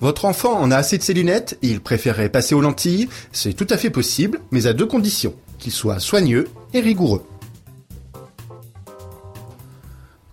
[0.00, 3.54] Votre enfant en a assez de ses lunettes et il préférerait passer aux lentilles C'est
[3.54, 7.24] tout à fait possible, mais à deux conditions, qu'il soit soigneux et rigoureux.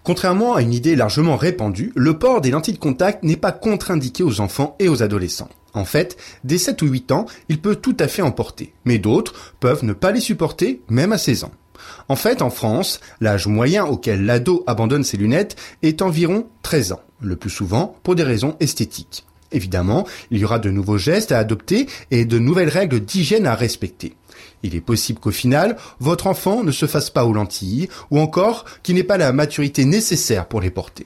[0.04, 4.22] Contrairement à une idée largement répandue, le port des lentilles de contact n'est pas contre-indiqué
[4.22, 5.50] aux enfants et aux adolescents.
[5.74, 8.98] En fait, dès 7 ou 8 ans, il peut tout à fait en porter, mais
[8.98, 11.52] d'autres peuvent ne pas les supporter même à 16 ans.
[12.10, 17.02] En fait, en France, l'âge moyen auquel l'ado abandonne ses lunettes est environ 13 ans,
[17.22, 19.26] le plus souvent pour des raisons esthétiques.
[19.54, 23.56] Évidemment, il y aura de nouveaux gestes à adopter et de nouvelles règles d'hygiène à
[23.56, 24.16] respecter.
[24.64, 28.66] Il est possible qu'au final, votre enfant ne se fasse pas aux lentilles, ou encore
[28.82, 31.06] qu'il n'ait pas la maturité nécessaire pour les porter.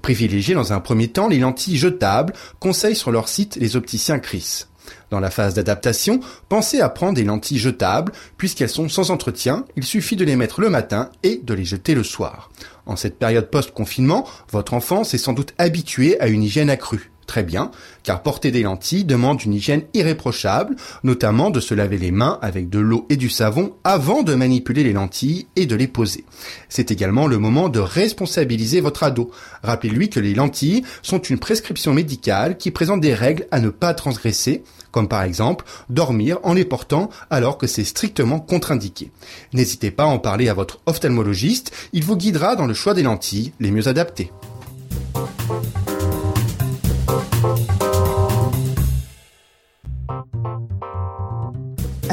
[0.00, 4.64] Privilégiez dans un premier temps les lentilles jetables, conseillent sur leur site les opticiens Chris.
[5.10, 9.84] Dans la phase d'adaptation, pensez à prendre des lentilles jetables, puisqu'elles sont sans entretien, il
[9.84, 12.50] suffit de les mettre le matin et de les jeter le soir.
[12.86, 17.10] En cette période post-confinement, votre enfant s'est sans doute habitué à une hygiène accrue.
[17.26, 17.70] Très bien,
[18.02, 22.68] car porter des lentilles demande une hygiène irréprochable, notamment de se laver les mains avec
[22.68, 26.24] de l'eau et du savon avant de manipuler les lentilles et de les poser.
[26.68, 29.30] C'est également le moment de responsabiliser votre ado.
[29.62, 33.94] Rappelez-lui que les lentilles sont une prescription médicale qui présente des règles à ne pas
[33.94, 39.10] transgresser, comme par exemple dormir en les portant alors que c'est strictement contre-indiqué.
[39.52, 43.02] N'hésitez pas à en parler à votre ophtalmologiste, il vous guidera dans le choix des
[43.02, 44.30] lentilles les mieux adaptées.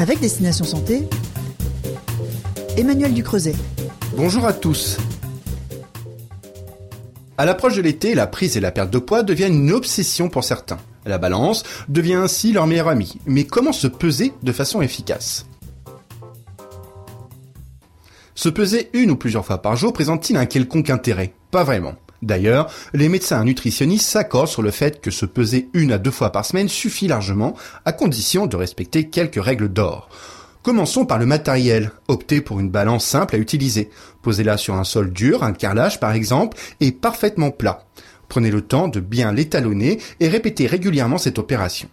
[0.02, 1.08] Avec Destination Santé,
[2.76, 3.54] Emmanuel Ducreuset.
[4.16, 4.98] Bonjour à tous.
[7.38, 10.42] À l'approche de l'été, la prise et la perte de poids deviennent une obsession pour
[10.42, 10.80] certains.
[11.06, 13.20] La balance devient ainsi leur meilleur ami.
[13.26, 15.46] Mais comment se peser de façon efficace?
[18.34, 21.32] Se peser une ou plusieurs fois par jour présente-t-il un quelconque intérêt?
[21.52, 21.94] Pas vraiment.
[22.22, 26.30] D'ailleurs, les médecins nutritionnistes s'accordent sur le fait que se peser une à deux fois
[26.30, 30.08] par semaine suffit largement, à condition de respecter quelques règles d'or.
[30.62, 31.90] Commençons par le matériel.
[32.06, 33.90] Optez pour une balance simple à utiliser.
[34.22, 37.84] Posez-la sur un sol dur, un carrelage par exemple, et parfaitement plat.
[38.28, 41.88] Prenez le temps de bien l'étalonner et répétez régulièrement cette opération.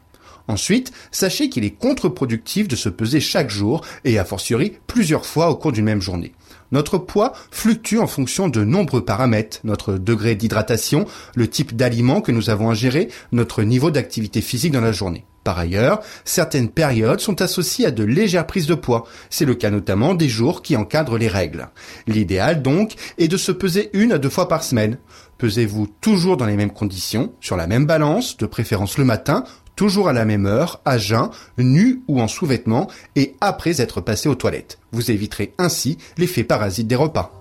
[0.47, 5.49] Ensuite, sachez qu'il est contre-productif de se peser chaque jour et a fortiori plusieurs fois
[5.49, 6.33] au cours d'une même journée.
[6.71, 12.31] Notre poids fluctue en fonction de nombreux paramètres, notre degré d'hydratation, le type d'aliment que
[12.31, 15.25] nous avons ingéré, notre niveau d'activité physique dans la journée.
[15.43, 19.07] Par ailleurs, certaines périodes sont associées à de légères prises de poids.
[19.29, 21.69] C'est le cas notamment des jours qui encadrent les règles.
[22.07, 24.97] L'idéal donc est de se peser une à deux fois par semaine.
[25.37, 29.45] Pesez-vous toujours dans les mêmes conditions, sur la même balance, de préférence le matin,
[29.79, 34.27] toujours à la même heure, à jeun, nu ou en sous-vêtements, et après être passé
[34.27, 34.77] aux toilettes.
[34.91, 37.31] Vous éviterez ainsi l'effet parasite des repas.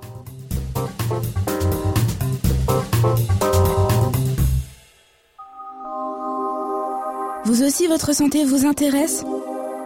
[7.45, 9.25] Vous aussi, votre santé vous intéresse?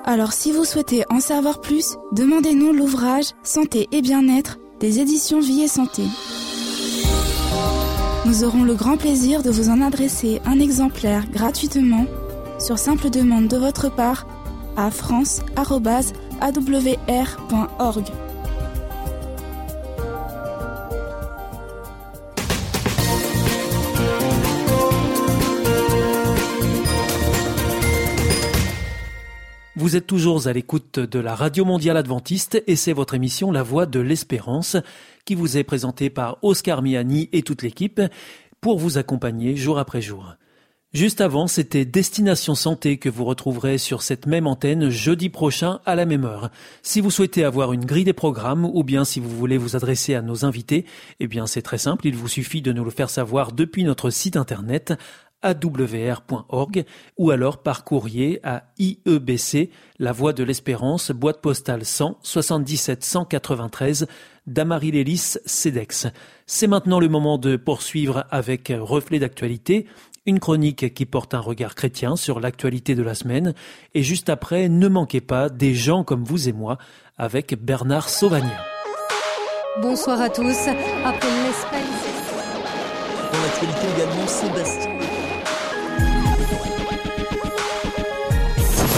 [0.04, 5.62] Alors si vous souhaitez en savoir plus, demandez-nous l'ouvrage Santé et bien-être des éditions Vie
[5.62, 6.02] et Santé.
[8.26, 12.04] Nous aurons le grand plaisir de vous en adresser un exemplaire gratuitement
[12.62, 14.24] sur simple demande de votre part
[14.76, 15.52] à france.awr.org.
[29.74, 33.64] Vous êtes toujours à l'écoute de la Radio Mondiale Adventiste et c'est votre émission La
[33.64, 34.76] Voix de l'Espérance
[35.24, 38.00] qui vous est présentée par Oscar Miani et toute l'équipe
[38.60, 40.36] pour vous accompagner jour après jour.
[40.92, 45.94] Juste avant, c'était Destination Santé que vous retrouverez sur cette même antenne jeudi prochain à
[45.94, 46.50] la même heure.
[46.82, 50.14] Si vous souhaitez avoir une grille des programmes ou bien si vous voulez vous adresser
[50.14, 50.84] à nos invités,
[51.18, 54.10] eh bien c'est très simple, il vous suffit de nous le faire savoir depuis notre
[54.10, 54.92] site internet
[55.42, 56.84] awr.org
[57.16, 64.06] ou alors par courrier à IEBC, La Voie de l'Espérance, boîte postale 100 77 193
[64.46, 66.08] d'Amarie-Lélis CEDEX.
[66.46, 69.86] C'est maintenant le moment de poursuivre avec Reflet d'actualité,
[70.26, 73.54] une chronique qui porte un regard chrétien sur l'actualité de la semaine.
[73.94, 76.78] Et juste après, ne manquez pas des gens comme vous et moi
[77.18, 78.64] avec Bernard Sauvagnat.
[79.80, 80.68] Bonsoir à tous.
[81.04, 81.82] Après l'Espagne.
[83.32, 84.90] Dans l'actualité également, Sébastien.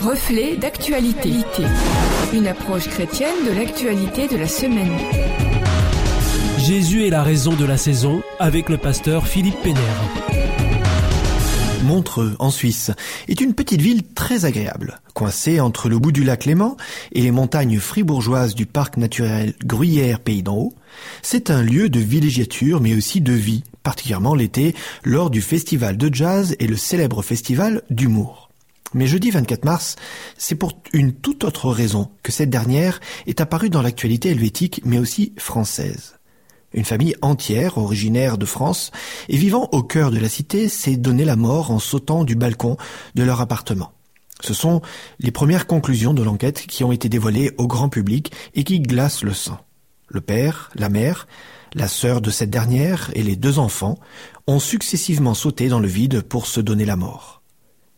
[0.02, 1.30] Reflet d'actualité.
[2.34, 4.98] Une approche chrétienne de l'actualité de la semaine.
[6.58, 10.43] Jésus est la raison de la saison avec le pasteur Philippe Pénère.
[11.84, 12.90] Montreux, en Suisse,
[13.28, 16.76] est une petite ville très agréable, coincée entre le bout du lac Léman
[17.12, 20.74] et les montagnes fribourgeoises du parc naturel Gruyère Pays d'en Haut.
[21.22, 26.12] C'est un lieu de villégiature mais aussi de vie, particulièrement l'été, lors du festival de
[26.12, 28.50] jazz et le célèbre festival d'humour.
[28.94, 29.96] Mais jeudi 24 mars,
[30.38, 34.98] c'est pour une toute autre raison que cette dernière est apparue dans l'actualité helvétique mais
[34.98, 36.14] aussi française.
[36.74, 38.90] Une famille entière, originaire de France,
[39.28, 42.76] et vivant au cœur de la cité, s'est donné la mort en sautant du balcon
[43.14, 43.92] de leur appartement.
[44.40, 44.82] Ce sont
[45.20, 49.22] les premières conclusions de l'enquête qui ont été dévoilées au grand public et qui glacent
[49.22, 49.58] le sang.
[50.08, 51.28] Le père, la mère,
[51.74, 53.98] la sœur de cette dernière et les deux enfants
[54.46, 57.42] ont successivement sauté dans le vide pour se donner la mort.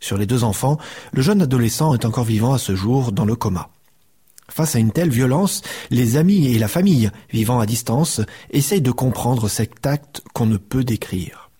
[0.01, 0.79] Sur les deux enfants,
[1.13, 3.71] le jeune adolescent est encore vivant à ce jour dans le coma.
[4.49, 8.21] Face à une telle violence, les amis et la famille, vivant à distance,
[8.51, 11.51] essayent de comprendre cet acte qu'on ne peut décrire.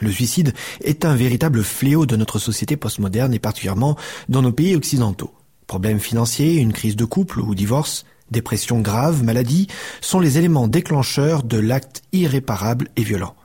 [0.00, 0.52] Le suicide
[0.82, 3.96] est un véritable fléau de notre société postmoderne et particulièrement
[4.28, 5.32] dans nos pays occidentaux.
[5.68, 9.68] Problèmes financiers, une crise de couple ou divorce, dépression grave, maladie
[10.00, 13.36] sont les éléments déclencheurs de l'acte irréparable et violent.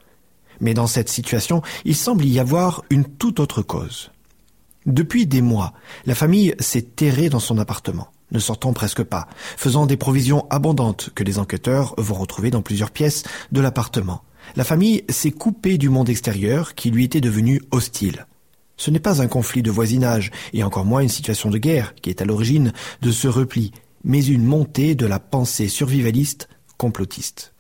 [0.59, 4.09] Mais dans cette situation, il semble y avoir une toute autre cause.
[4.87, 5.73] Depuis des mois,
[6.05, 11.09] la famille s'est terrée dans son appartement, ne sortant presque pas, faisant des provisions abondantes
[11.15, 14.23] que les enquêteurs vont retrouver dans plusieurs pièces de l'appartement.
[14.55, 18.25] La famille s'est coupée du monde extérieur qui lui était devenu hostile.
[18.77, 22.09] Ce n'est pas un conflit de voisinage, et encore moins une situation de guerre qui
[22.09, 23.71] est à l'origine de ce repli,
[24.03, 26.47] mais une montée de la pensée survivaliste
[26.77, 27.53] complotiste.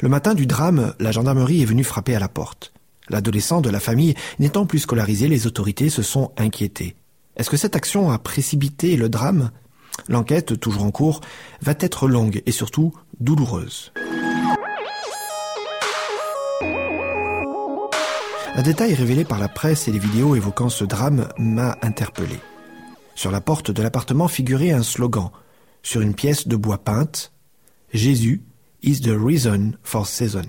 [0.00, 2.72] Le matin du drame, la gendarmerie est venue frapper à la porte.
[3.08, 6.96] L'adolescent de la famille n'étant plus scolarisé, les autorités se sont inquiétées.
[7.36, 9.50] Est-ce que cette action a précipité le drame?
[10.08, 11.20] L'enquête, toujours en cours,
[11.62, 13.92] va être longue et surtout douloureuse.
[18.54, 22.40] Un détail révélé par la presse et les vidéos évoquant ce drame m'a interpellé.
[23.14, 25.30] Sur la porte de l'appartement figurait un slogan,
[25.82, 27.32] sur une pièce de bois peinte,
[27.92, 28.42] Jésus,
[28.82, 30.42] is the reason for season.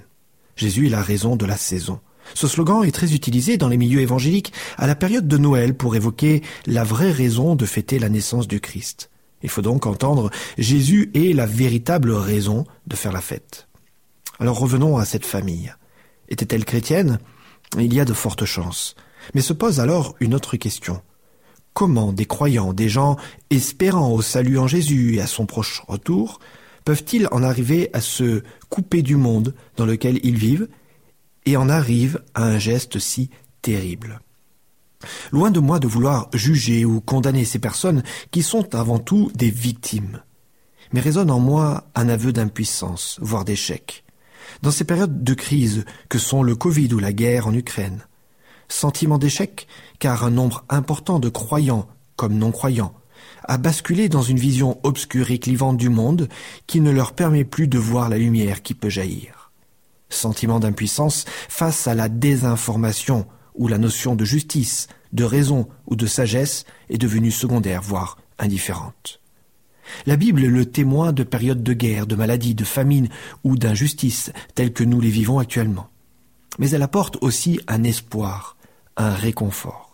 [0.55, 1.99] Jésus est la raison de la saison.
[2.33, 5.95] Ce slogan est très utilisé dans les milieux évangéliques à la période de Noël pour
[5.95, 9.10] évoquer la vraie raison de fêter la naissance du Christ.
[9.43, 13.67] Il faut donc entendre Jésus est la véritable raison de faire la fête.
[14.39, 15.73] Alors revenons à cette famille.
[16.29, 17.19] Était-elle chrétienne?
[17.77, 18.95] Il y a de fortes chances.
[19.33, 21.01] Mais se pose alors une autre question.
[21.73, 23.15] Comment des croyants, des gens
[23.49, 26.39] espérant au salut en Jésus et à son proche retour,
[26.83, 30.67] peuvent-ils en arriver à se couper du monde dans lequel ils vivent
[31.45, 33.29] et en arrivent à un geste si
[33.61, 34.19] terrible?
[35.31, 39.49] Loin de moi de vouloir juger ou condamner ces personnes qui sont avant tout des
[39.49, 40.21] victimes,
[40.93, 44.03] mais résonne en moi un aveu d'impuissance, voire d'échec.
[44.61, 48.05] Dans ces périodes de crise que sont le Covid ou la guerre en Ukraine,
[48.67, 49.67] sentiment d'échec
[49.99, 52.93] car un nombre important de croyants comme non-croyants
[53.43, 56.27] à basculer dans une vision obscure et clivante du monde
[56.67, 59.51] qui ne leur permet plus de voir la lumière qui peut jaillir.
[60.09, 66.05] Sentiment d'impuissance face à la désinformation où la notion de justice, de raison ou de
[66.05, 69.19] sagesse est devenue secondaire, voire indifférente.
[70.05, 73.09] La Bible est le témoin de périodes de guerre, de maladie, de famine
[73.43, 75.87] ou d'injustice telles que nous les vivons actuellement.
[76.59, 78.55] Mais elle apporte aussi un espoir,
[78.95, 79.91] un réconfort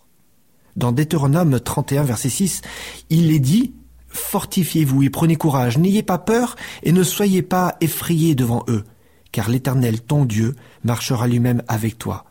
[0.77, 2.61] dans Deutéronome 31, verset 6,
[3.09, 3.73] il est dit
[4.09, 8.85] Fortifiez-vous et prenez courage, n'ayez pas peur et ne soyez pas effrayés devant eux,
[9.31, 12.25] car l'Éternel, ton Dieu, marchera lui-même avec toi.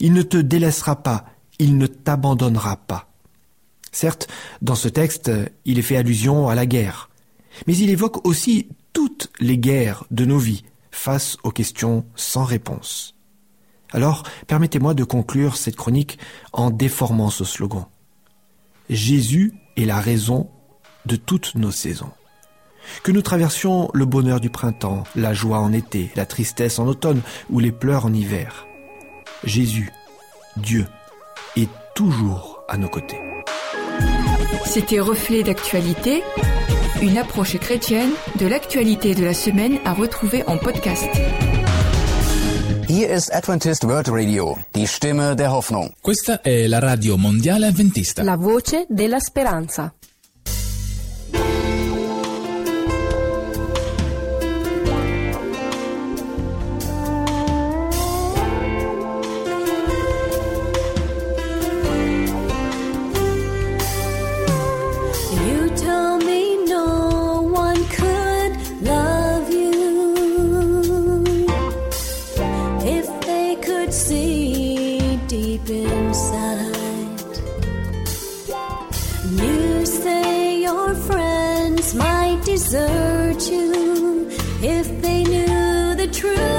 [0.00, 1.24] Il ne te délaissera pas,
[1.58, 3.10] il ne t'abandonnera pas.
[3.92, 4.28] Certes,
[4.62, 5.30] dans ce texte,
[5.64, 7.10] il est fait allusion à la guerre,
[7.66, 13.14] mais il évoque aussi toutes les guerres de nos vies face aux questions sans réponse.
[13.90, 16.18] Alors, permettez-moi de conclure cette chronique
[16.52, 17.86] en déformant ce slogan.
[18.90, 20.50] Jésus est la raison
[21.06, 22.10] de toutes nos saisons.
[23.02, 27.22] Que nous traversions le bonheur du printemps, la joie en été, la tristesse en automne
[27.50, 28.67] ou les pleurs en hiver.
[29.44, 29.92] Jésus,
[30.56, 30.86] Dieu,
[31.56, 33.18] est toujours à nos côtés.
[34.64, 36.22] C'était Reflet d'actualité,
[37.02, 41.08] une approche chrétienne de l'actualité de la semaine à retrouver en podcast.
[42.88, 45.92] Hier ist Adventist World Radio, die Stimme der Hoffnung.
[46.00, 48.22] Questa è la radio mondiale adventista.
[48.24, 49.97] La voce della speranza.
[79.30, 84.26] You say your friends might desert you
[84.62, 86.57] if they knew the truth.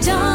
[0.00, 0.33] done.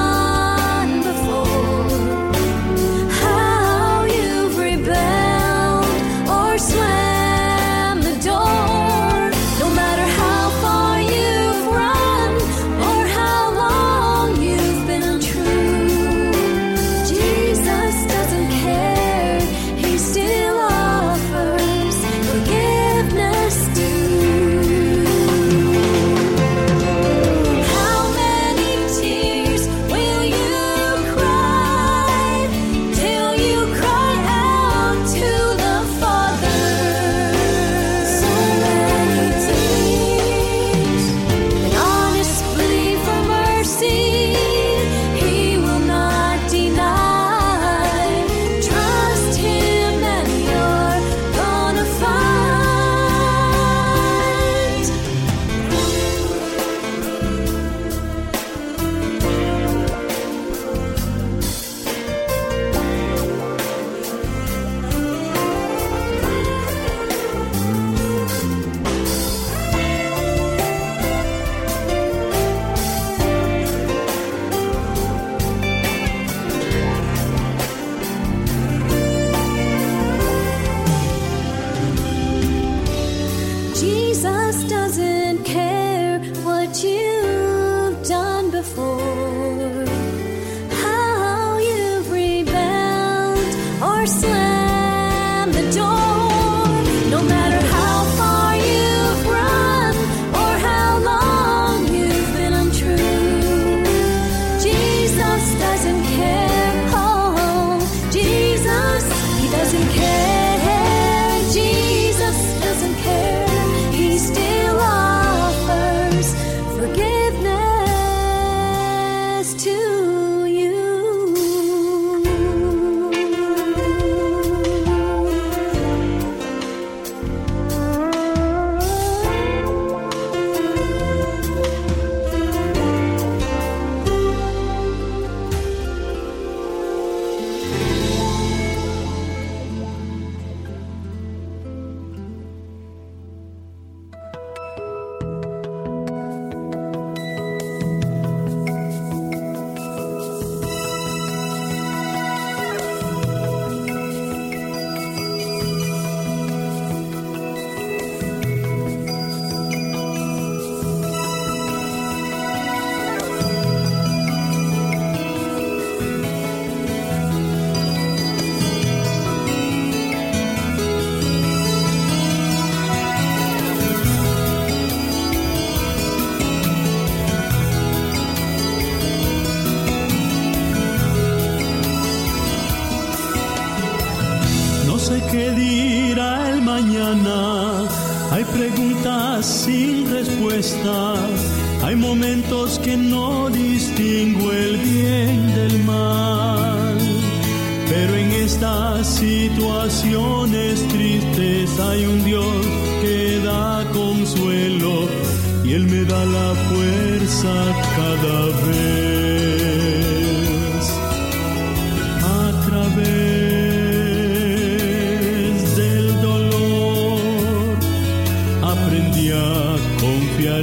[109.72, 110.29] doesn't care.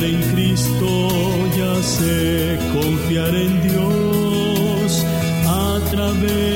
[0.03, 1.09] En Cristo,
[1.57, 5.07] ya sé confiar en Dios.
[5.47, 6.56] A través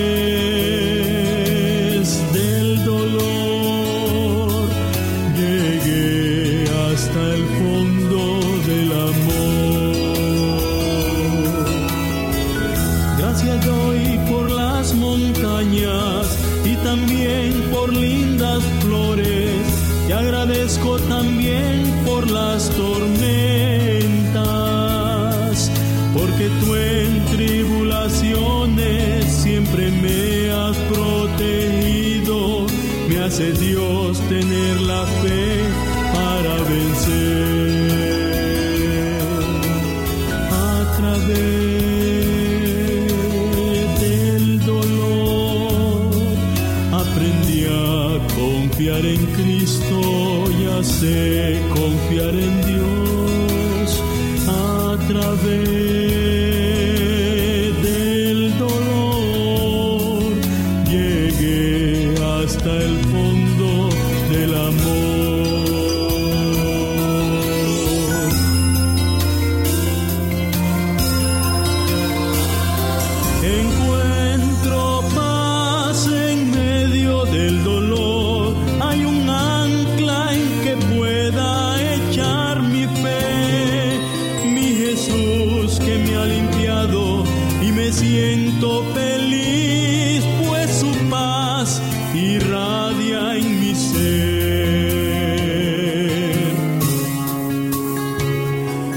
[49.05, 54.03] en Cristo ya sé confiar en Dios
[54.49, 56.00] a través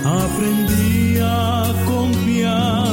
[0.06, 2.92] Aprendí a confiar,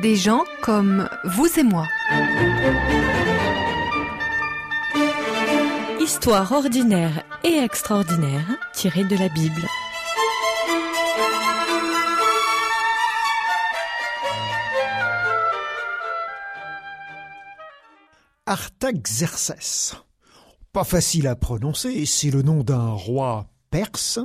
[0.00, 1.88] Des gens comme vous et moi.
[5.98, 9.62] Histoire ordinaire et extraordinaire tirée de la Bible.
[18.44, 19.96] Artaxerxès.
[20.74, 24.18] Pas facile à prononcer, c'est le nom d'un roi perse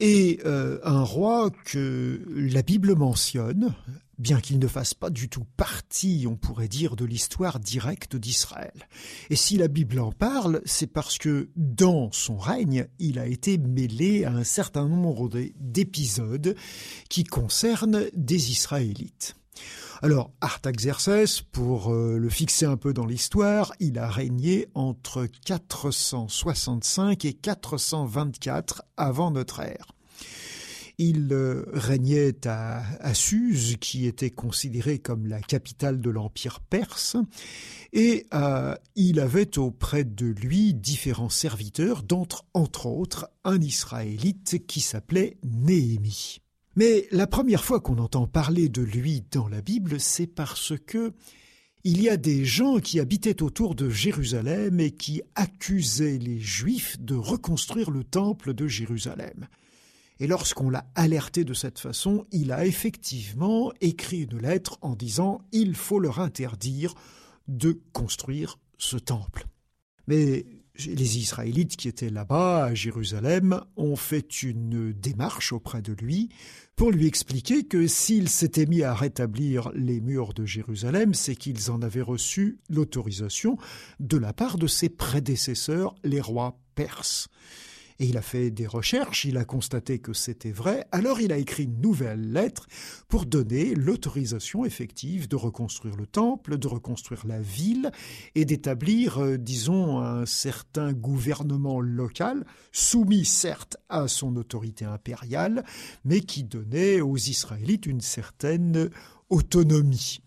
[0.00, 3.74] et euh, un roi que la Bible mentionne
[4.18, 8.88] bien qu'il ne fasse pas du tout partie, on pourrait dire, de l'histoire directe d'Israël.
[9.30, 13.58] Et si la Bible en parle, c'est parce que dans son règne, il a été
[13.58, 16.56] mêlé à un certain nombre d'épisodes
[17.08, 19.36] qui concernent des Israélites.
[20.02, 27.24] Alors, Artaxerxès, pour euh, le fixer un peu dans l'histoire, il a régné entre 465
[27.24, 29.86] et 424 avant notre ère.
[30.98, 37.16] Il euh, régnait à, à qui était considérée comme la capitale de l'Empire perse,
[37.92, 44.80] et euh, il avait auprès de lui différents serviteurs, d'entre entre autres un Israélite qui
[44.80, 46.40] s'appelait Néhémie.
[46.76, 51.12] Mais la première fois qu'on entend parler de lui dans la Bible, c'est parce que
[51.84, 57.00] il y a des gens qui habitaient autour de Jérusalem et qui accusaient les Juifs
[57.00, 59.46] de reconstruire le temple de Jérusalem.
[60.18, 65.42] Et lorsqu'on l'a alerté de cette façon, il a effectivement écrit une lettre en disant
[65.52, 66.94] il faut leur interdire
[67.48, 69.46] de construire ce temple.
[70.06, 70.46] Mais
[70.86, 76.28] les Israélites qui étaient là-bas, à Jérusalem, ont fait une démarche auprès de lui
[76.76, 81.70] pour lui expliquer que s'il s'était mis à rétablir les murs de Jérusalem, c'est qu'ils
[81.70, 83.56] en avaient reçu l'autorisation
[84.00, 87.28] de la part de ses prédécesseurs, les rois perses.
[87.98, 91.38] Et il a fait des recherches, il a constaté que c'était vrai, alors il a
[91.38, 92.66] écrit une nouvelle lettre
[93.08, 97.90] pour donner l'autorisation effective de reconstruire le temple, de reconstruire la ville
[98.34, 105.64] et d'établir, euh, disons, un certain gouvernement local, soumis certes à son autorité impériale,
[106.04, 108.90] mais qui donnait aux Israélites une certaine
[109.30, 110.20] autonomie.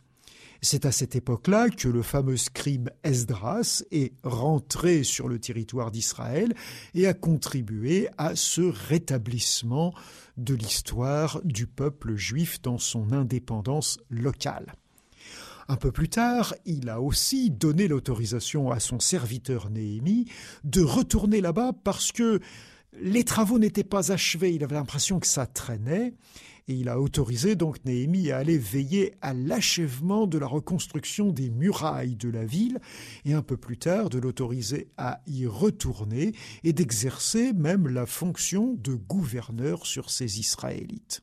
[0.62, 6.54] C'est à cette époque-là que le fameux scribe Esdras est rentré sur le territoire d'Israël
[6.93, 9.93] et a contribué à ce rétablissement
[10.36, 14.74] de l'histoire du peuple juif dans son indépendance locale.
[15.69, 20.26] Un peu plus tard, il a aussi donné l'autorisation à son serviteur Néhémie
[20.65, 22.41] de retourner là-bas parce que
[23.00, 26.13] les travaux n'étaient pas achevés, il avait l'impression que ça traînait,
[26.69, 31.49] et il a autorisé donc Néhémie à aller veiller à l'achèvement de la reconstruction des
[31.49, 32.79] murailles de la ville,
[33.25, 38.75] et un peu plus tard de l'autoriser à y retourner et d'exercer même la fonction
[38.75, 41.21] de gouverneur sur ces Israélites.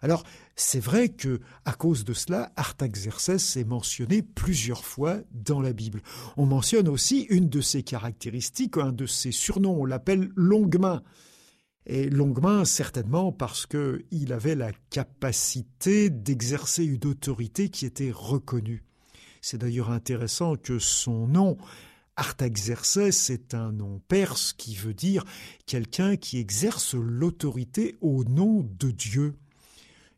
[0.00, 0.22] Alors,
[0.54, 6.02] c'est vrai que, à cause de cela, Artaxerxès est mentionné plusieurs fois dans la Bible.
[6.36, 11.02] On mentionne aussi une de ses caractéristiques, un de ses surnoms, on l'appelle longue main
[11.88, 18.84] et longuement certainement parce qu'il avait la capacité d'exercer une autorité qui était reconnue.
[19.40, 21.56] C'est d'ailleurs intéressant que son nom,
[22.16, 25.24] Artaxerxès, est un nom perse qui veut dire
[25.64, 29.34] quelqu'un qui exerce l'autorité au nom de Dieu.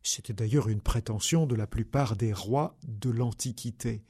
[0.02, 4.02] C'était d'ailleurs une prétention de la plupart des rois de l'Antiquité.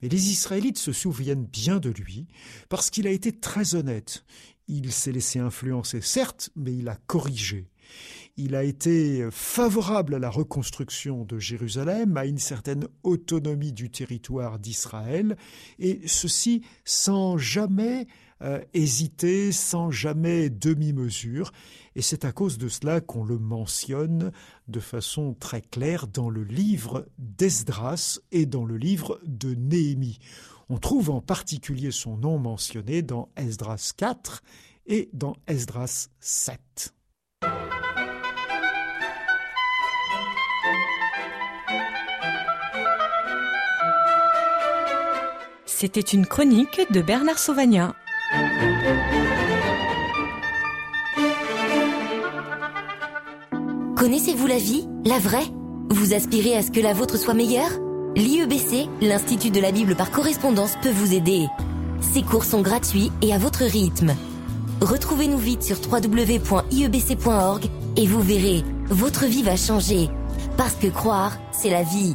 [0.00, 2.26] Mais les Israélites se souviennent bien de lui
[2.68, 4.24] parce qu'il a été très honnête.
[4.68, 7.68] Il s'est laissé influencer, certes, mais il a corrigé.
[8.36, 14.58] Il a été favorable à la reconstruction de Jérusalem, à une certaine autonomie du territoire
[14.58, 15.36] d'Israël,
[15.78, 18.08] et ceci sans jamais
[18.42, 21.52] euh, hésiter, sans jamais demi-mesure.
[21.94, 24.32] Et c'est à cause de cela qu'on le mentionne
[24.66, 30.18] de façon très claire dans le livre d'Esdras et dans le livre de Néhémie.
[30.70, 34.42] On trouve en particulier son nom mentionné dans Esdras 4
[34.86, 36.94] et dans Esdras 7.
[45.66, 47.94] C'était une chronique de Bernard Sauvagnat.
[53.96, 55.46] Connaissez-vous la vie, la vraie?
[55.90, 57.72] Vous aspirez à ce que la vôtre soit meilleure?
[58.16, 61.48] L'IEBC, l'Institut de la Bible par correspondance, peut vous aider.
[62.00, 64.14] Ces cours sont gratuits et à votre rythme.
[64.80, 67.64] Retrouvez-nous vite sur www.iebc.org
[67.96, 70.10] et vous verrez, votre vie va changer.
[70.56, 72.14] Parce que croire, c'est la vie.